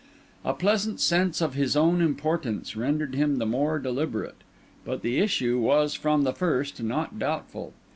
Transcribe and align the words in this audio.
A 0.43 0.55
pleasant 0.55 0.99
sense 0.99 1.41
of 1.41 1.53
his 1.53 1.75
own 1.75 2.01
importance 2.01 2.75
rendered 2.75 3.13
him 3.13 3.35
the 3.37 3.45
more 3.45 3.77
deliberate: 3.77 4.37
but 4.83 5.03
the 5.03 5.19
issue 5.19 5.59
was 5.59 5.93
from 5.93 6.23
the 6.23 6.33
first 6.33 6.81
not 6.81 7.19
doubtful. 7.19 7.75